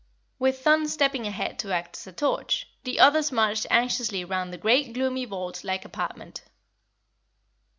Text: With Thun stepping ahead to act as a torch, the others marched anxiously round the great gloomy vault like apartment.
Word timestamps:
With 0.39 0.57
Thun 0.61 0.87
stepping 0.87 1.27
ahead 1.27 1.59
to 1.59 1.71
act 1.71 1.95
as 1.95 2.07
a 2.07 2.11
torch, 2.11 2.67
the 2.85 2.99
others 2.99 3.31
marched 3.31 3.67
anxiously 3.69 4.25
round 4.25 4.51
the 4.51 4.57
great 4.57 4.93
gloomy 4.93 5.25
vault 5.25 5.63
like 5.63 5.85
apartment. 5.85 6.41